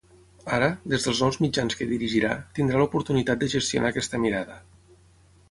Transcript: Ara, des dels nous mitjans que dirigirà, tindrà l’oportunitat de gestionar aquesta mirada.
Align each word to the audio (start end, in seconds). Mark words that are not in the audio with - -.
Ara, 0.55 0.69
des 0.93 1.03
dels 1.07 1.19
nous 1.25 1.37
mitjans 1.43 1.77
que 1.81 1.87
dirigirà, 1.91 2.31
tindrà 2.61 2.81
l’oportunitat 2.83 3.45
de 3.45 3.51
gestionar 3.57 3.93
aquesta 3.95 4.23
mirada. 4.27 4.59